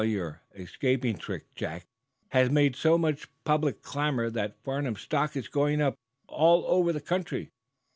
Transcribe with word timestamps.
Your 0.03 0.41
escaping 0.55 1.15
trick, 1.19 1.53
Jack, 1.53 1.85
has 2.29 2.49
made 2.49 2.75
so 2.75 2.97
much 2.97 3.27
public 3.43 3.83
clamor 3.83 4.31
that 4.31 4.57
Farnum 4.63 4.95
stock 4.95 5.35
is 5.37 5.47
going 5.47 5.79
up 5.79 5.93
all 6.27 6.65
over 6.65 6.91
the 6.91 7.01
country. 7.01 7.51